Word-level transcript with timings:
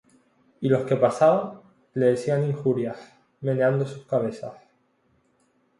Y 0.61 0.67
los 0.69 0.87
que 0.87 0.95
pasaban, 0.95 1.61
le 1.93 2.07
decían 2.07 2.43
injurias, 2.43 2.97
meneando 3.41 3.85
sus 3.85 4.03
cabezas, 4.07 4.53